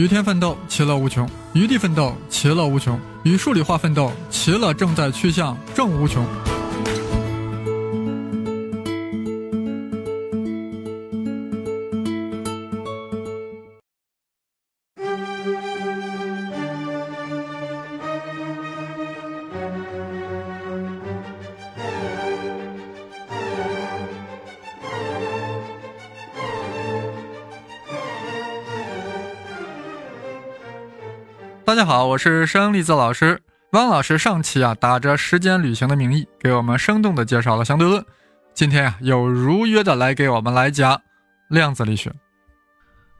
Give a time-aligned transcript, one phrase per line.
[0.00, 6.24] 与天奋斗，其乐无穷；与地奋斗，其乐无穷；与数理化奋斗，其乐正在趋向正无穷。
[31.90, 34.16] 好，我是生粒子老师汪老师。
[34.16, 38.06] 上期啊，打着时间旅行的名义，给我们生动的介绍了相对论。
[38.54, 41.02] 今天啊，又如约的来给我们来讲
[41.48, 42.12] 量子力学。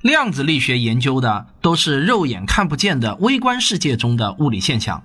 [0.02, 5.02] 量子力学研究的都是肉眼看不见的微观世界中的物理现象。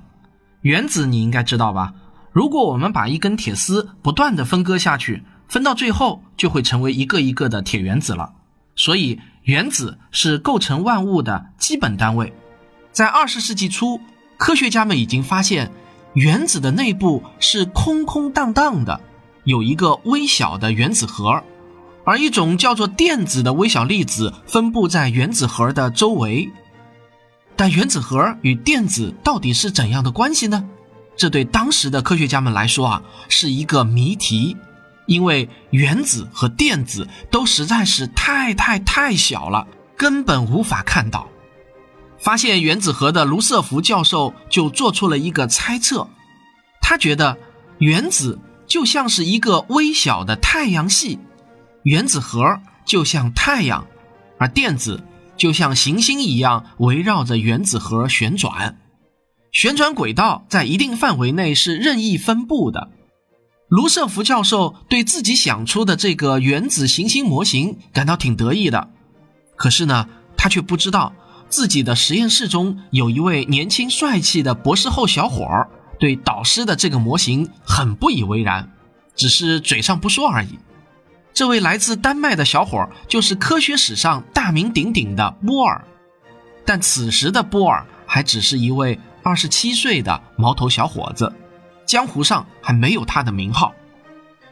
[0.62, 1.92] 原子你应该知道吧？
[2.32, 8.32] 如果我们把一根铁丝不断的分割下去，分到最后就会成为一个一个的铁原子了。
[8.76, 12.32] 所以，原子是构成万物的基本单位。
[12.96, 14.00] 在二十世纪初，
[14.38, 15.70] 科学家们已经发现，
[16.14, 19.02] 原子的内部是空空荡荡的，
[19.44, 21.44] 有一个微小的原子核，
[22.06, 26.50] 而一种叫做电子的微小粒子分布在原子核的周围。
[27.58, 30.64] 但原子核与电子到底是怎样的关系呢？
[31.18, 34.56] 这对当时的科学家们来说啊，是一个谜题，
[35.06, 41.28] 因为原子和电子都实在是太太太小了，根本无法看到。
[42.18, 46.08] 发现原子核的卢瑟福教授就做出了一个猜测，
[46.82, 47.38] 他觉得
[47.78, 51.20] 原子就像是一个微小的太阳系，
[51.84, 53.86] 原子核就像太阳，
[54.40, 55.04] 而电子
[55.38, 58.80] 就像行星一样围绕着原子核旋转，
[59.52, 62.90] 旋转轨道在一定范围内是任意分布的。
[63.68, 68.90] 卢瑟福教授对自己想出的这个原子行星模型感到挺得意的，
[69.56, 70.08] 可是呢，
[70.38, 71.14] 他却不知道。
[71.56, 78.74] 自己的实验室中有一位年轻帅气的博士后小伙儿，对导师的这个模型很不以为然，
[79.16, 80.60] 只是嘴上不说而已。
[81.34, 85.82] 这位来自丹麦的小伙儿就是科学史上大名鼎鼎的波尔，
[86.66, 91.32] 但此时的波尔还只是一位二十七岁的毛头小伙子，
[91.86, 93.74] 江湖上还没有他的名号。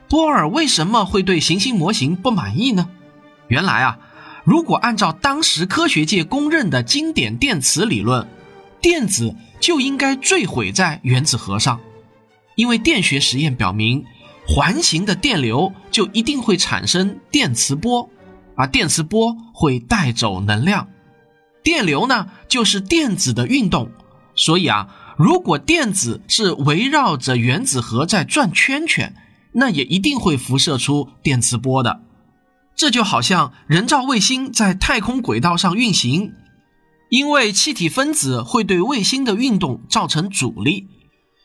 [0.07, 2.89] 波尔为什么会对行星模型不满意呢？
[3.49, 3.99] 原来啊。
[4.43, 8.27] 如果按照当时科学界公认的经典电磁理论，
[8.81, 11.79] 电子就应该坠毁在原子核上，
[12.55, 14.03] 因为电学实验表明，
[14.45, 18.09] 环形的电流就一定会产生电磁波，
[18.55, 20.89] 而电磁波会带走能量，
[21.63, 23.89] 电流呢就是电子的运动，
[24.35, 29.15] 所以啊，如果电子是围绕着原子核在转圈圈，
[29.53, 32.01] 那也一定会辐射出电磁波的。
[32.75, 36.33] 这就好像人造卫星在太空轨道上运行，
[37.09, 40.87] 因为气体分子会对卫星的运动造成阻力，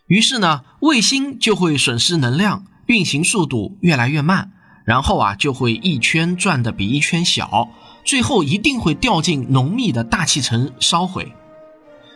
[0.06, 4.52] 于是呢，卫星就会损失能量，运行速度越来越慢，
[4.86, 7.68] 然后啊，就会一圈转的比一圈小，
[8.04, 11.32] 最后一定会掉进浓密的大气层烧毁。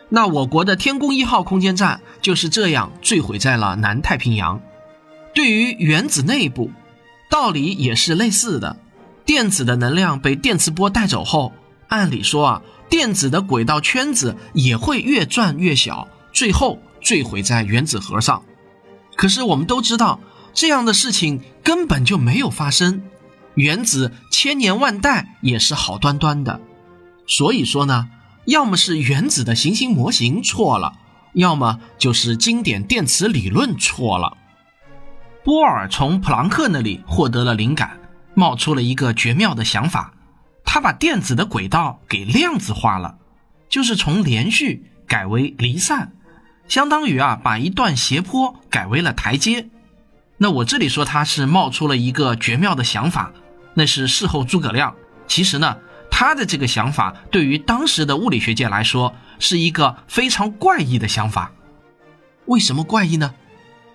[0.09, 4.61] 那我国的天宫一号空间站就是这样坠毁在了南太平洋。
[5.35, 6.71] 对于原子内部，
[7.31, 8.77] 道理也是类似的。
[9.25, 11.53] 电子的能量被电磁波带走后，
[11.89, 18.43] 按理说啊，电子的轨道圈子也会越转越小，最后坠毁在原子核上。
[19.15, 20.21] 可是我们都知道，
[20.53, 23.03] 这样的事情根本就没有发生，
[23.55, 26.61] 原子千年万代也是好端端的。
[27.27, 28.09] 所以说呢，
[28.47, 30.95] 要么是原子的行星模型错了，
[31.35, 34.37] 要么就是经典电磁理论错了。
[35.45, 37.99] 波尔从普朗克那里获得了灵感。
[38.35, 40.15] 冒出了一个绝妙的想法，
[40.65, 43.17] 他把电子的轨道给量子化了，
[43.69, 46.13] 就是从连续改为离散，
[46.69, 49.69] 相当于啊把一段斜坡改为了台阶。
[50.39, 53.33] 那我这里说他是冒出了一个绝妙的想法，
[53.75, 54.95] 那是事后诸葛亮。
[55.29, 55.77] 其实呢，
[56.11, 61.53] 他的这个想法对于当时的物理学界来说是一个非常怪异的想法。
[62.47, 63.35] 为什么怪异呢？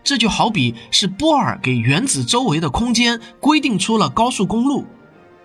[0.08, 4.86] 这就好比是波尔给原子周围的空间规定出了高速公路，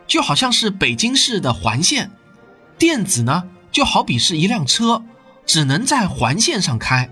[0.07, 2.13] 就好像是北京市的环线。
[2.79, 3.43] 电子呢，
[3.73, 5.03] 就好比是一辆车，
[5.45, 7.11] 只能在环线上开。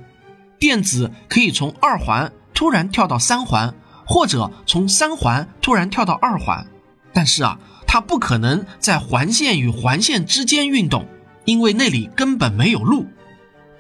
[0.61, 3.75] 电子可以从二环突然跳到三环，
[4.07, 6.65] 或者从三环突然跳到二环，
[7.13, 11.05] 但是啊，它不可能在环线与环线之间运动，
[11.47, 13.09] 因为那里根本没有路。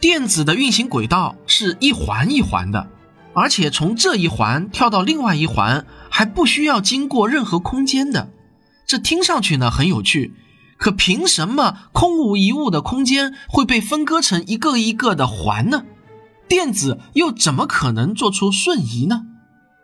[0.00, 2.88] 电子的运行轨道是一环一环的。
[3.32, 8.31] 而且从这一环跳到另外一环还不需要经过任何空间的，
[8.87, 10.35] 这听上去呢很有趣，
[10.77, 15.85] 可凭什么空无一物的空间会被分割成一个一个的环呢？
[16.49, 19.23] 电子又怎么可能做出瞬移呢？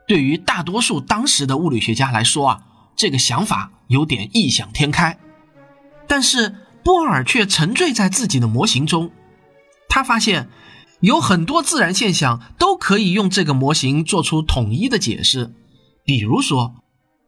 [0.08, 2.60] 对于大多数当时的物理学家来说啊，
[2.96, 5.18] 这个想法有点异想天开。
[6.08, 6.54] 但是
[6.84, 9.10] 波尔却沉醉在自己的模型中，
[9.88, 10.48] 他发现
[11.06, 15.52] 有很多自然现象都可以用这个模型做出统一的解释，
[16.04, 16.74] 比如说。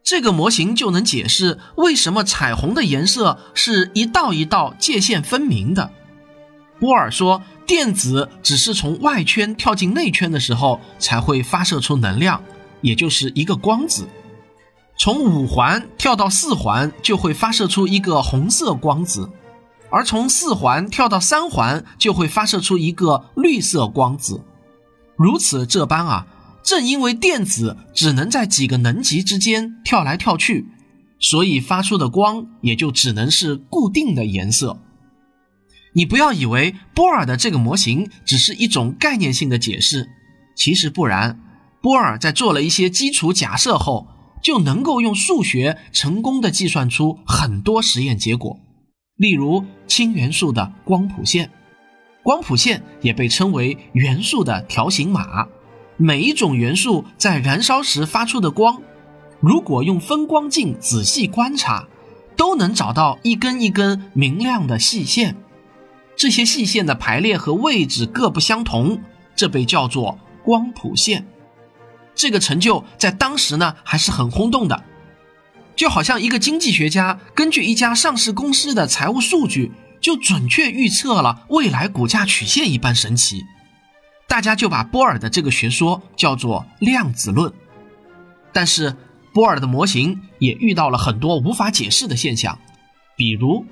[0.03, 5.91] 这个模型就能解释为什么彩虹的颜色是一道一道界限分明的。
[6.79, 12.41] 波尔说，电子只是从外圈跳进内圈的时候才会发射出能量，
[12.81, 14.07] 也就是一个光子。
[14.97, 19.29] 从五环跳到四环就会发射出一个红色光子，
[19.91, 24.43] 而从四环跳到三环就会发射出一个绿色光子。
[25.15, 26.27] 如此这般啊。
[26.61, 30.67] 正因为电子只能在几个能级之间跳来跳去，
[31.17, 34.77] 所以发出的光也就只能是固定的颜色。
[35.93, 40.09] 你不要以为波尔的这个模型只是一种概念性的解释，
[40.55, 41.39] 其实不然。
[41.81, 44.07] 波尔在做了一些基础假设后，
[44.43, 48.59] 就能够用数学成功的计算出很多实验结果。
[49.19, 51.51] 例如氢元素的光谱线，
[52.23, 55.45] 光谱线也被称为元素的条形码。
[55.97, 58.81] 每一种元素在燃烧时发出的光，
[59.41, 61.85] 如果用分光镜仔细观察，
[62.37, 65.35] 都能找到一根一根明亮的细线。
[66.15, 69.01] 这些细线的排列和位置各不相同，
[69.35, 71.27] 这被叫做光谱线。
[72.15, 74.81] 这个成就在当时呢还是很轰动的，
[75.79, 79.71] 就好像一个经济学家根据一家上市公司的财务数据，
[80.01, 83.45] 就准确预测了未来股价曲线一般神奇。
[84.27, 87.53] 大家就把波尔的这个学说叫做量子论，
[88.51, 88.93] 但是
[89.33, 92.59] 波尔的模型也遇到了很多无法解释的现象，
[93.15, 93.65] 比如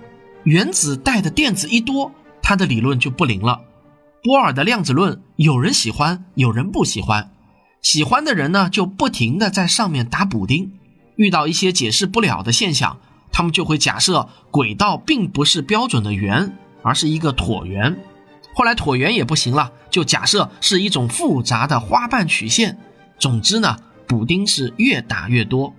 [0.45, 2.09] 原子带的电子一多，
[2.41, 3.59] 他的理论就不灵了。
[4.23, 7.31] 波尔的量子论有人喜欢，有人不喜欢，
[7.81, 10.71] 喜欢的人呢就不停的在上面打补丁，
[11.17, 12.97] 遇到一些解释不了的现象，
[13.31, 17.99] 他们就会假设轨道并不是标准的圆，而是一个椭圆。
[18.53, 22.79] 后来椭圆也不行了，就假设是一种复杂的花瓣曲线。
[23.19, 23.77] 总之呢，
[24.07, 25.73] 补丁是越打越多。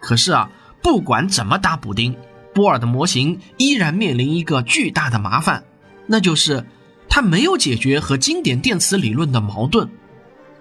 [0.00, 0.50] 可是啊，
[0.82, 2.16] 不管怎么打补丁，
[2.54, 5.64] 波尔的模型依然面临一个巨大的麻烦，
[6.06, 6.66] 那就是
[7.08, 9.88] 它没有解决和经典电磁理论的矛盾。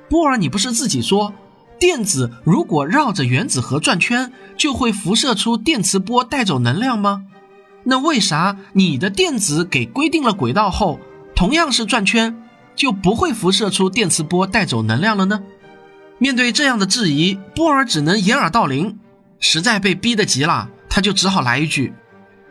[0.09, 1.33] 波尔，你不是自己说，
[1.79, 7.23] 电子如果绕着原子核转圈，就会辐射出电磁波带走能量吗？
[7.83, 10.99] 那为啥你的电子给规定了轨道后？
[11.35, 12.35] 同样是转圈，
[12.75, 15.41] 就不会辐射出电磁波带走能量了呢？
[16.17, 18.97] 面对这样的质疑，波尔只能掩耳盗铃。
[19.39, 21.93] 实在被逼得急了，他就只好来一句：“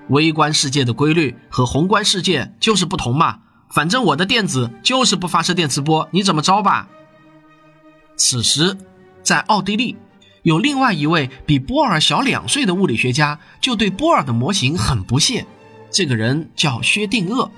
[0.09, 3.41] 微观世界的规律和宏观世界就是不同嘛，
[3.71, 6.89] 反正我的电子就是不发射电磁波，你怎么着吧？”
[8.17, 8.77] 此时，
[9.27, 9.97] 在奥地利，
[10.45, 15.45] 有另外一位比波尔小两岁的物理学家，就对波尔的模型很不屑。
[15.91, 17.51] 这个人叫薛定谔。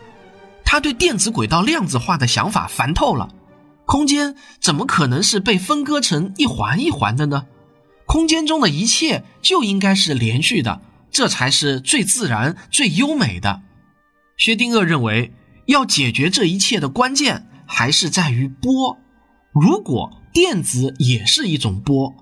[0.65, 3.29] 他对电子轨道量子化的想法烦透了，
[3.85, 7.45] 空间怎么可能是被分割成一环一环的呢？
[8.07, 13.61] 空间中的一切就应该是连续的，这才是最自然、最优美的。
[14.39, 15.35] 薛定谔认为，
[15.67, 18.97] 要解决这一切的关键还是在于波。
[19.53, 22.15] 如果电子也是一种波，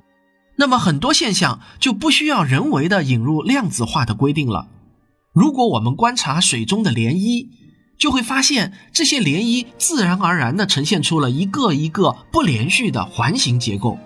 [0.56, 4.68] 那么很多现象就不需要人为的引入量子化的规定了。
[5.34, 7.46] 如果我们观察水中的涟漪，
[7.98, 13.98] 就会发现，这些涟漪自然而然地呈现出了一个一个不连续的环形结构，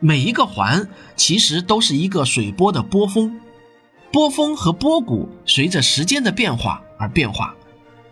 [0.00, 3.38] 每一个环其实都是一个水波的波峰，
[4.10, 7.54] 波峰和波谷随着时间的变化而变化。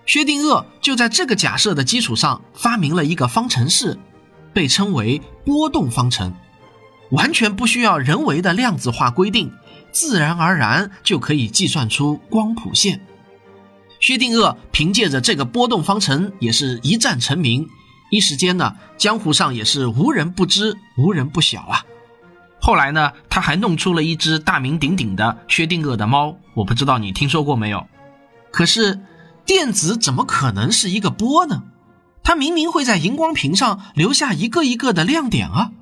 [0.05, 3.99] 薛定谔就在这个假设的基础上发明了一个方程式，
[4.52, 6.35] 被称为波动方程，
[7.11, 9.52] 完全不需要人为的量子化规定，
[9.92, 13.00] 自然而然就可以计算出光谱线。
[14.00, 17.69] 薛定谔凭借着这个波动方程也是一战成名，
[18.11, 21.85] 一时间呢，江湖上也是无人不知，无人不晓啊。
[22.62, 27.87] 后来呢，他还弄出了一只大名鼎鼎的薛定谔的猫，我不知道你听说过没有？
[28.50, 29.00] 可是，
[29.45, 31.62] 电子怎么可能是一个波呢？
[32.23, 35.73] 它明明会在荧光屏上留下一个一个的亮点啊！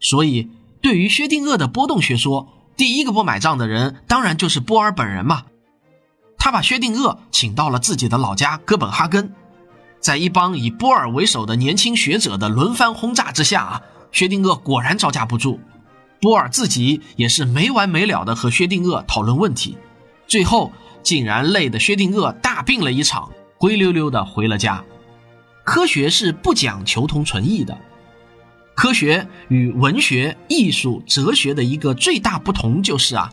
[0.00, 0.48] 所以，
[0.80, 5.44] 对于薛定谔的波动学说，第一个不买账的人，当然就是波尔本人嘛。
[6.38, 9.34] 他把薛定谔请到了自己的老家哥本哈根，
[10.00, 15.60] 在一帮以波尔为首的年轻学者的轮番轰炸之下啊，薛定谔果然招架不住。
[16.22, 19.76] 波尔自己也是没完没了的和薛定谔讨论问题，
[20.26, 24.82] 最后竟然累得薛定谔大病了一场，灰溜溜的回了家。
[25.64, 27.78] 科学是不讲求同存异的，
[28.74, 33.32] 科学与文学、艺术、哲学的一个最大不同就是啊，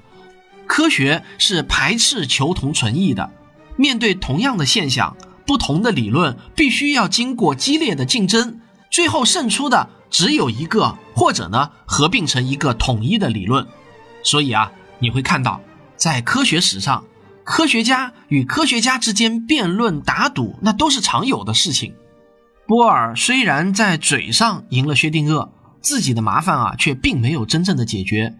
[0.67, 3.31] 科学是排斥求同存异的。
[3.75, 5.15] 面对同样的现象，
[5.45, 8.59] 不同的理论必须要经过激烈的竞争，
[8.91, 13.65] 最后胜出的只有一个，或者呢合并成一个统一的理论。
[14.23, 15.61] 所以啊，你会看到，
[15.95, 17.05] 在科学史上，
[17.43, 21.93] 科学家与科学家之间辩论打赌，那都是常有的事情。
[22.67, 28.35] 波尔虽然在嘴上赢了薛定谔，自己的麻烦啊却并没有真正的解决。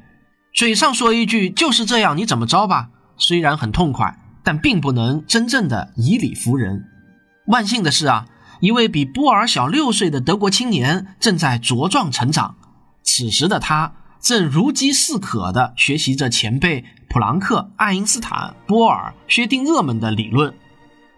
[0.54, 2.90] 嘴上说一句就是这样，你怎么着吧？
[3.16, 6.84] 虽然很痛快，但并不能真正的以理服人。
[7.46, 8.28] 万幸的是啊，
[8.60, 12.56] 一位比波尔小六岁的德国青年正在茁壮成长。
[13.04, 20.54] 此时的他正如饥似渴地学习着前辈普朗克、爱因斯坦、波尔、薛定谔们的理论。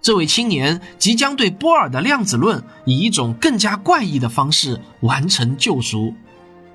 [0.01, 6.13] 这位青年即将对波尔的量子论以一种更加怪异的方式完成救赎，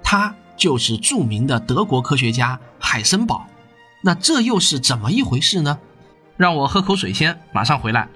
[0.02, 3.46] 他就是著名的德国科学家海森堡。
[4.02, 5.78] 那这又是怎么一回事呢？
[6.36, 8.06] 让我喝口水先，马上回来。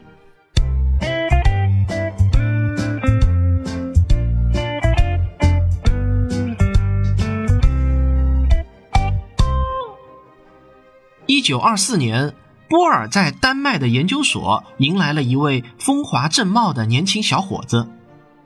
[11.24, 12.34] 一九二四年。
[12.68, 17.88] 波尔在丹麦的研究所迎来了一位风华正茂的年轻小伙子，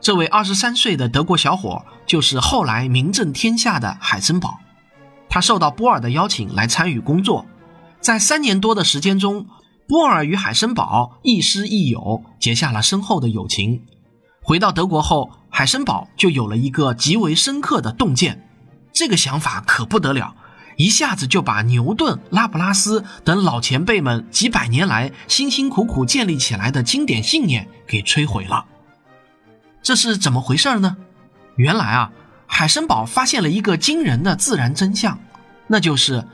[0.00, 4.60] 这位二十三岁的德国小伙就是后来名震天下的海森堡。
[5.28, 7.44] 他受到波尔的邀请来参与工作，
[8.00, 9.46] 在三年多的时间中，
[9.88, 13.82] 波尔与海森堡亦师亦友，结下了深厚的友情。
[14.40, 18.46] 回到德国后，海森堡就有了一个极为深刻的洞见，
[18.92, 20.36] 这个想法可不得了。
[20.76, 28.64] 一下子就把牛顿、拉普拉斯等老前辈们几百年来辛辛苦苦建立起来的经典信念给摧毁了。
[29.82, 30.96] 这是怎么回事呢？
[31.56, 32.12] 原来啊，
[32.46, 35.18] 海森堡发现了一个惊人的自然真相，
[35.66, 36.24] 那就是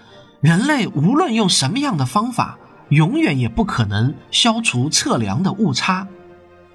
[0.40, 2.58] 人类无论用什么样的方法，
[2.90, 6.06] 永远也不可能消除测量的误差。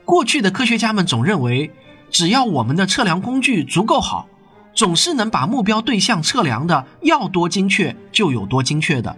[0.04, 1.72] 过去的科学家们总认为，
[2.12, 4.28] 只要我们的测量工具足够好。
[4.74, 9.16] 总是能把目标对象测量的要多精确就有多精确的。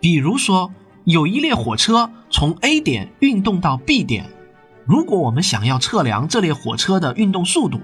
[0.00, 0.72] 比如说，
[1.04, 4.26] 有一列火车从 A 点运动到 B 点，
[4.84, 7.80] 如果我们想要测量这列火车的运动速度，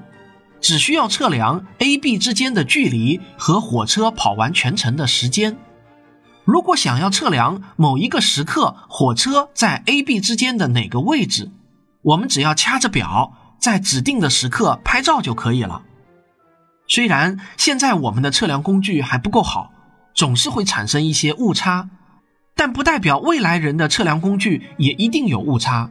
[0.61, 5.57] 只需要测量 A、B 之间的距离和火车跑完全程的时间。
[6.45, 11.51] 如果想要测量某一个时刻火车在 A、B 之间的哪个位置，
[12.03, 15.83] 我们只要掐着表，在指定的时刻拍照就可以了。
[16.95, 19.73] 虽然现在我们的测量工具还不够好，
[20.15, 21.91] 总是会产生一些误差，
[22.55, 25.91] 但不代表未来人的测量工具也一定有误差。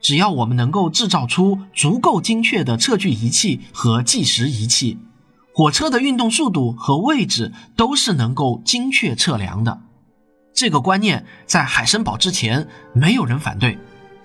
[0.00, 4.96] 只要我们能够制造出足够精确的测距仪器和计时仪器，
[5.52, 9.82] 火车的运动速度和位置都是能够精确测量的。
[10.54, 13.76] 这个观念在海森堡之前没有人反对，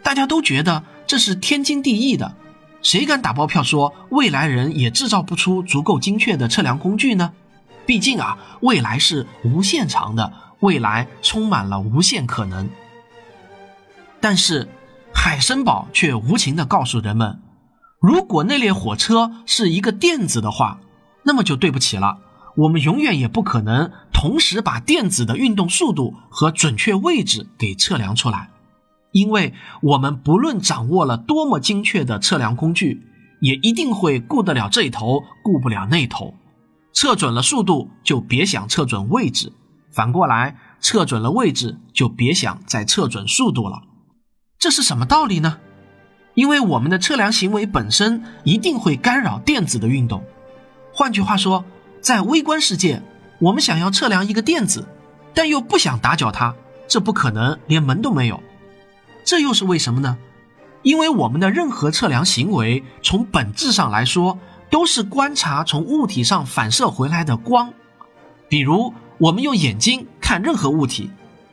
[0.01, 2.37] 大家都觉得这是天经地义的。
[2.83, 7.31] 谁敢打包票说未来人也制造不出足够精确的测量工具呢？
[7.85, 12.69] 毕竟啊，未来是无限长的，未来充满了无限可能。
[14.19, 14.67] 但是
[15.13, 17.39] 海森堡却无情地告诉人们：
[17.99, 20.79] 如果那列火车是一个电子的话，
[21.23, 22.17] 那么就对不起了，
[22.57, 28.49] 我们永远也不可能同时把电子的运动速度和准确位置给测量出来。
[29.13, 33.01] 因为我们不论掌握了多么精确的测量工具，
[33.39, 36.33] 也一定会顾得了这头，顾不了那头。
[36.91, 39.49] 测准了速度，就别想测准位置；
[39.91, 43.83] 反过来，测准了位置，就别想再测准速度了。
[44.59, 45.59] 这是什么道理呢？
[46.33, 50.23] 因为我们的测量行为本身一定会干扰电子的运动。
[50.91, 51.63] 换句话说，
[52.01, 53.03] 在微观世界，
[53.39, 54.87] 我们想要测量一个电子，
[55.35, 56.55] 但又不想打搅它，
[56.87, 58.41] 这不可能，连门都没有。
[59.23, 60.17] 这又是为什么呢？
[60.81, 64.37] 因为我们的任何测量行为，从本质上来说，
[64.69, 67.71] 都是观察从物体上反射回来的光。
[68.49, 71.09] 比如，我们用眼睛看任何物体，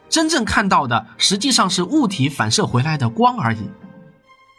[0.09, 3.61] 真正看到的实际上是物体反射回来的光而已。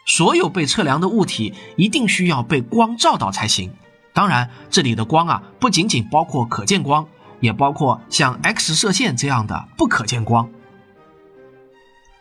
[0.06, 3.70] 所有被测量的物体一定需要被光照到才行。
[4.14, 7.06] 当然，这里的光啊，不仅仅包括可见光，
[7.40, 10.48] 也包括像 X 射线这样的不可见光。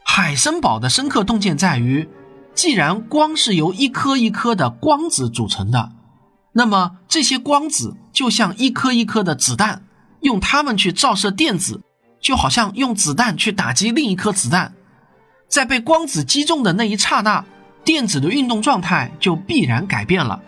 [0.04, 2.10] 海森堡的深刻洞见在于，
[2.54, 5.92] 既然光是由一颗一颗的光子组成的，
[6.54, 9.84] 那么这些光子就像一颗一颗的子弹，
[10.20, 11.82] 用它们去照射电子，
[12.20, 14.74] 就好像用子弹去打击另一颗子弹，
[15.48, 17.46] 在被光子击中的那一刹那，
[17.86, 20.42] 电子的运动状态就必然改变了。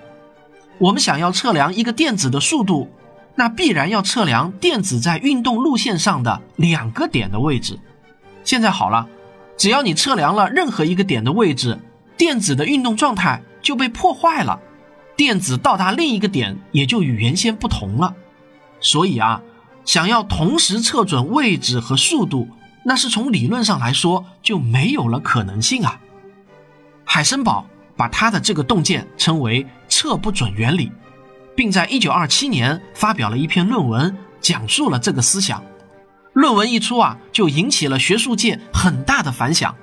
[0.79, 2.89] 我们想要测量一个电子的速度，
[3.36, 7.79] 那必然要测量电子在运动路线上的两个点的位置。
[8.43, 9.07] 现在好了，
[9.57, 11.79] 只要你测量了任何一个点的位置，
[12.17, 14.60] 电子的运动状态就被破坏了，
[15.15, 18.13] 电子到达另一个点也就与原先不同了。
[18.79, 19.41] 所以啊，
[19.86, 22.48] 想要同时测准位置和速度，
[22.83, 26.00] 那是从理论上来说就没有了可能性啊。
[27.05, 30.91] 海森堡把他的这个洞见称为测不准原理，
[31.55, 35.63] 并在一九二七年发表了一篇论文，讲述了这个思想。
[36.33, 39.75] 论文一出啊，就引起了学术界很大的反响，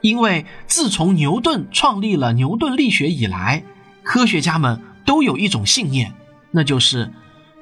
[0.00, 3.64] 因为自从牛顿创立了牛顿力学以来，
[4.02, 6.12] 科学家们都有一种信念，
[6.50, 7.10] 那就是。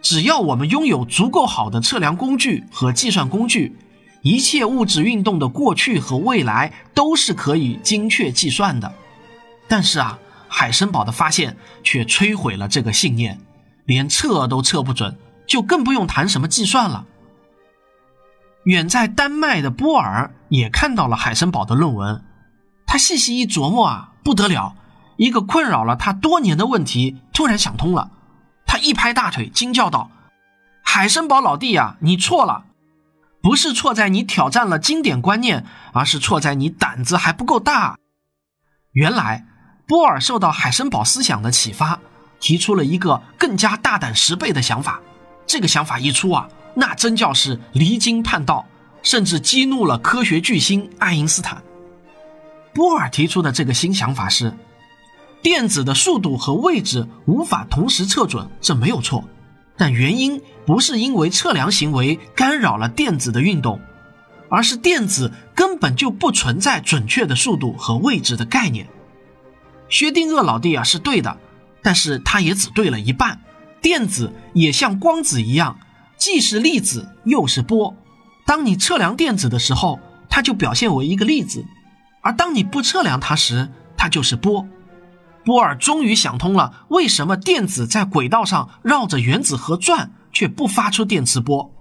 [0.03, 3.75] 只要我们拥有足够好的测量工具和计算工具，
[4.23, 8.93] 一切物质运动的过去和未来都是可以精确计算的。
[9.67, 10.17] 但是啊，
[10.47, 13.41] 海森堡的发现却摧毁了这个信念，
[13.85, 17.05] 连测都测不准，就更不用谈什么计算了。
[18.67, 22.25] 远在丹麦的波尔也看到了海森堡的论文，
[22.85, 24.75] 他细细一琢磨啊，不得了，
[25.17, 28.11] 一个困扰了他多年的问题突然想通了。
[28.67, 30.11] 他一拍大腿，惊叫道
[30.83, 32.65] ：“海森堡老弟呀，你错了，
[33.41, 37.97] 不是错在你挑战了经典观念，而是错在你胆子还不够大。”
[38.91, 39.47] 原来，
[39.87, 42.01] 波尔受到海森堡思想的启发，
[42.41, 45.01] 提出了一个更加大胆十倍的想法。
[45.47, 48.67] 这个想法一出啊，那真叫是离经叛道，
[49.03, 51.63] 甚至激怒了科学巨星爱因斯坦。
[52.75, 54.53] 波尔提出的这个新想法是。
[55.43, 59.23] 电子的速度和位置无法同时测准，这没有错，
[59.77, 63.81] 但原因不是因为测量行为干扰了电子的运动，
[64.51, 68.89] 而是电子根本就不存在准确的速度和位置的概念。
[69.89, 71.39] 薛定谔老弟啊是对的，
[71.81, 73.41] 但是他也只对了一半。
[73.81, 75.79] 电子也像光子一样，
[76.17, 77.95] 既是粒子又是波。
[78.47, 79.99] 当你测量电子的时候，
[80.29, 81.65] 它就表现为一个粒子；
[82.23, 84.67] 而当你不测量它时，它就是波。
[85.45, 91.73] 波尔终于想通了，为什么电子在轨道上绕着原子核转，却不发出电磁波？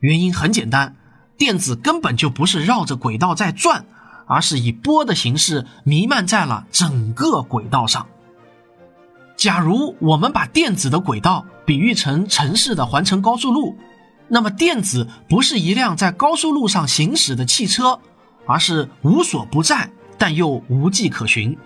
[0.00, 0.94] 原因很简单，
[1.36, 3.84] 电子根本就不是绕着轨道在转，
[4.26, 8.06] 而是以波的形式弥漫在了整个轨道上。
[9.38, 13.78] 假如我们把电子的轨道比喻成城市的环城高速路，
[14.26, 18.00] 那么电子不是一辆在高速路上行驶的汽车，
[18.46, 21.56] 而是无所不在但又无迹可寻。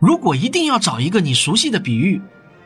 [0.00, 2.20] 如果一定要找一个你熟悉的比喻，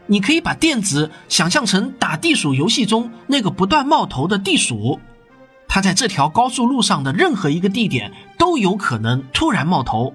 [0.07, 4.99] 你可以把电子想象成打地鼠游戏中那个不断冒头的地鼠，
[5.69, 10.15] 它在这条高速路上的任何一个地点都有可能突然冒头。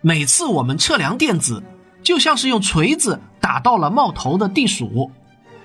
[0.00, 1.62] 每次我们测量电子，
[2.02, 5.10] 就像是用锤子打到了冒头的地鼠。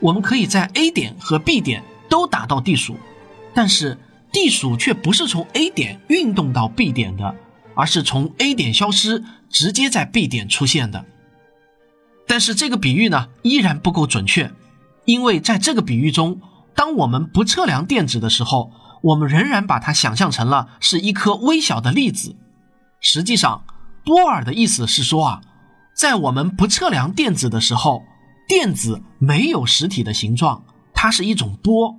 [0.02, 2.98] 我们可以在 A 点和 B 点都打到地鼠，
[3.54, 3.98] 但是
[4.34, 7.34] 地鼠却不是从 A 点运动到 B 点的。
[7.76, 11.06] 而是从 A 点消失，直接在 B 点出现的。
[12.28, 14.52] 但是这个比喻呢，依然不够准确，
[15.06, 16.42] 因为在这个比喻中，
[16.76, 22.36] 当我们不测量电子的时候，我们仍然把它想象成了是一颗微小的粒子。
[23.00, 23.64] 实际上，
[24.04, 25.42] 波尔的意思是说啊，
[26.00, 28.06] 在我们不测量电子的时候，
[28.48, 31.98] 电子没有实体的形状，它是一种波，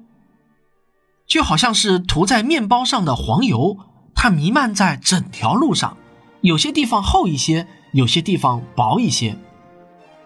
[1.26, 3.76] 就好像是涂在面包上的黄油。
[4.14, 5.98] 它弥漫在整条路上，
[6.40, 9.36] 有些地方厚一些，有些地方薄一些。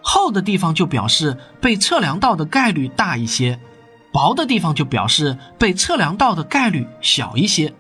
[0.00, 3.58] 厚的地方就表示被测量到的概率大一些，
[4.12, 7.74] 薄的地方就表示被测量到的概率小一些。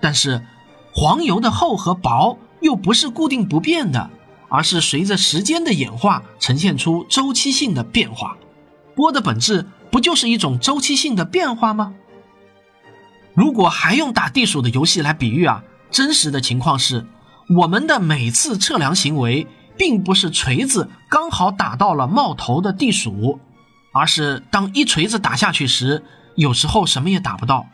[0.00, 0.46] 但是，
[0.94, 4.08] 黄油的厚和薄又不是固定不变的，
[4.48, 8.36] 而是随着时间的演化呈现出周期性的变化。
[8.94, 11.94] 波的本质不就是一种周期性的变化吗？
[13.34, 17.06] 如果还用打地鼠的游戏来比喻啊，真实的情况是，
[17.58, 23.38] 我们的每次测量行为，并不是锤子刚好打到了冒头的地鼠，
[23.92, 26.02] 而是当一锤子打下去时，
[26.34, 27.66] 有时候什么也打不到，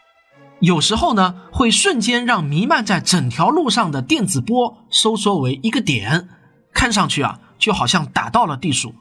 [0.58, 6.28] 有时候呢会瞬间让弥漫在整条路上的电子波收缩为一个点，
[6.72, 8.94] 看上去啊就好像打到了地鼠，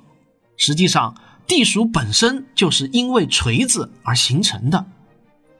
[0.57, 1.15] 实际上
[1.47, 4.85] 地鼠本身就是因为锤子而形成的，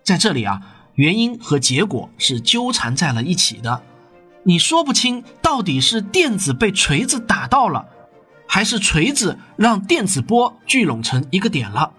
[0.04, 0.62] 在这里啊。
[0.95, 3.82] 原因和结果是纠缠在了一起的，
[4.43, 7.88] 你说不清到底是电子被锤子打到了，
[8.45, 11.93] 还是锤子让电子波聚拢成一个点了。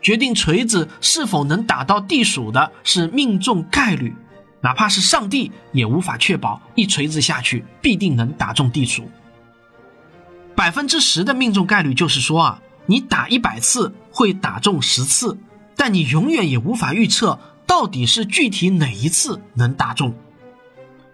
[0.00, 4.14] 决定锤子是否能打到地鼠的是命中概率，
[4.60, 9.08] 哪怕是上帝也无法确保一锤子下去必定能打中地鼠。
[10.56, 15.38] 百分之十的命中概率就是说啊，你打一百次会打中十次，
[15.76, 20.12] 但你永远也无法预测到底是具体哪一次能打中。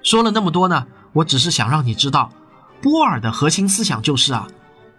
[0.03, 2.33] 说了那么多呢，我只是想让你知道，
[2.81, 4.49] 波尔的核心思想就是啊，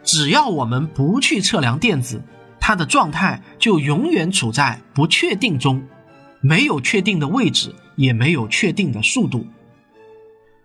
[0.04, 2.24] 只要我们不去测量电子，
[2.60, 5.84] 它的状态就永远处在不确定中，
[6.48, 9.48] 没有确定的位置，也没有确定的速度。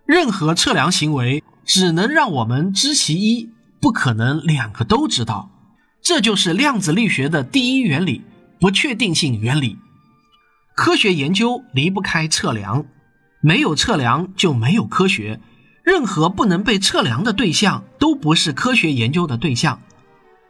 [0.04, 3.48] 任何测量行为只能让我们知其一，
[3.80, 5.48] 不可能两个都知道。
[6.02, 8.20] 这就是量子力学的第一原理——
[8.60, 9.78] 不确定性原理。
[10.76, 12.84] 科学研究离不开测量。
[13.40, 15.40] 没有测量就没有科学，
[15.82, 19.80] 任何不能被测量的对象都不是科学研究的对象。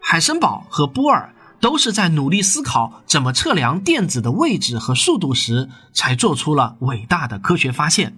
[0.00, 8.16] 海森堡和波尔都是在努力思考怎么测量电子的位置和速度时，才做出了伟大的科学发现。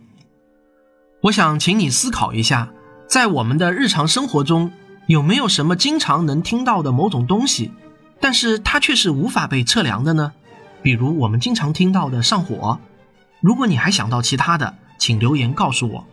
[1.23, 2.73] 我想请你思考一下，
[3.09, 4.73] 在我们的日常生活中，
[5.07, 7.73] 有没有什么经常能听到的某种东西，
[8.21, 10.33] 但是它却是无法被测量的呢？
[10.83, 12.79] 比如我们经常听到的上火。
[13.41, 16.07] 如果你还想到其他的，请留言告诉我。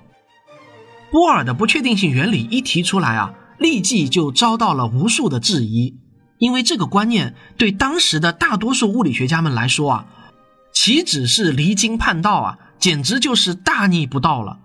[1.12, 5.96] 波尔的不确定性原理一提出来啊，立即就遭到了无数的质疑，
[6.39, 10.06] 因为这个观念对当时的大多数物理学家们来说啊，
[10.73, 14.60] 岂止是离经叛道啊，简直就是大逆不道了。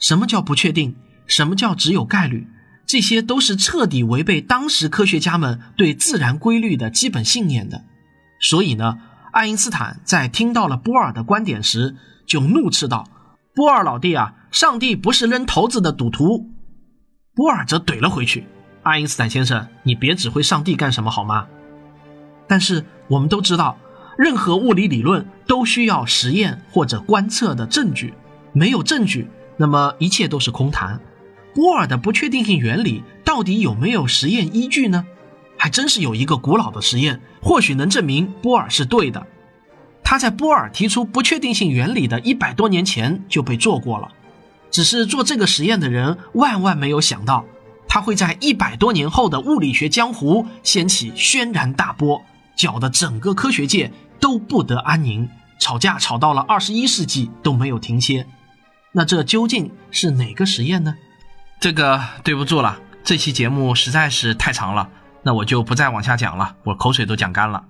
[0.00, 0.96] 什么叫不确定？
[1.26, 2.48] 什么叫只有概率？
[2.86, 7.84] 这些都是彻底违背当时科学家们对自然规律的基本信念的。
[8.40, 8.98] 所以呢？
[9.30, 13.06] 爱因斯坦在听到了波尔的观点时，就怒斥道
[13.54, 16.50] ：“波尔老弟啊，上帝不是扔骰子的赌徒。”
[17.36, 18.46] 波尔则怼了回去
[18.88, 21.46] ：“爱因斯坦先生，你别指挥上帝干什么好吗？”
[22.48, 23.76] 但是我们都知道，
[24.16, 28.14] 任何物理理论都需要实验或者观测的证据，
[28.52, 30.98] 没有证据，那么一切都是空谈。
[31.54, 35.04] 波尔的不确定性原理到底有没有实验依据呢？
[35.56, 39.26] 还真是有一个古老的实验，或许能证明波尔是对的。
[40.04, 44.08] 他在波尔提出不确定性原理的一百多年前就被做过了，
[44.70, 47.44] 只是做这个实验的人万万没有想到，
[47.88, 52.22] 他会在一百多年后的物理学江湖掀起轩然大波，
[52.54, 58.26] 搅得整个科学界都不得安宁，吵架吵到了二十一世纪都没有停歇。
[58.92, 60.94] 那这究竟是哪个实验呢？
[61.60, 64.90] 这个对不住了，这期节目实在是太长了。
[65.22, 67.64] 那我就不再往下讲了，我口水都讲干了。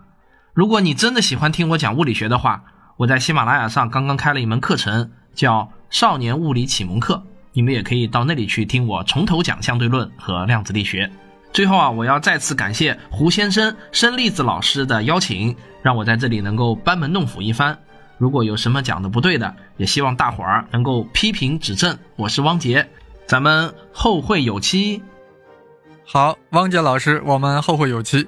[0.52, 2.64] 如果你真的喜欢听我讲物理学的话，
[2.98, 7.24] 我在喜马拉雅上刚刚开了一门课程，叫《少年物理启蒙课》，
[7.58, 11.10] 你们也可以到那里去听我从头讲相对论和量子力学。
[11.52, 17.76] 最后啊，我要再次感谢胡先生、申粒子老师的邀请，让我在这里能够班门弄斧一番。
[18.16, 21.98] 如果有什么讲的不对的，也希望大伙儿能够批评指正。
[22.14, 22.88] 我是汪杰，
[23.26, 25.02] 咱们后会有期。
[26.04, 28.24] 好，汪杰老师，我们后会有期。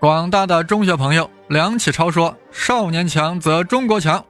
[0.00, 4.24] 广大的中学朋友，梁启超说：“少年强则中国强。”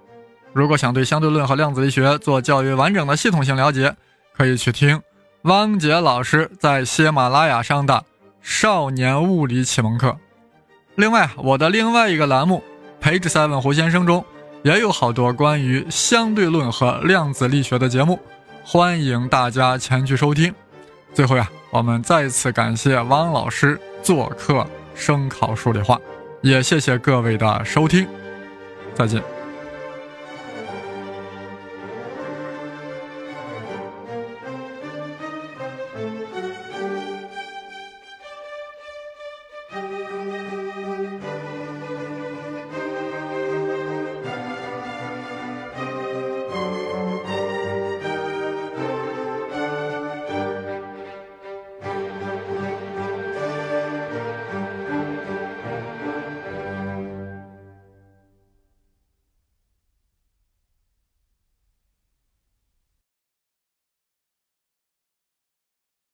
[0.53, 3.95] 如果想对相对论和量子力学做较为完整的系统性了解，
[4.39, 5.03] 可以去听
[5.43, 7.95] 汪杰老师在喜马拉雅上的
[8.41, 10.09] 《少年物理启蒙课》。
[10.95, 12.63] 另外，我的另外一个栏目
[13.03, 14.25] 《培智赛问胡先生》中
[14.63, 18.19] 也有好多关于相对论和量子力学的节目，
[18.65, 20.55] 欢迎大家前去收听。
[21.13, 21.47] 最后呀。
[21.71, 26.01] 我们再次感谢汪老师做客声考数理化，
[26.41, 28.09] 也谢谢各位的收听，
[28.95, 29.38] 再见。